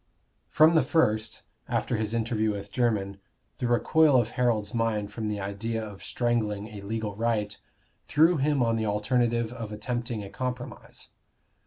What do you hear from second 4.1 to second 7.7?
of Harold's mind from the idea of strangling a legal right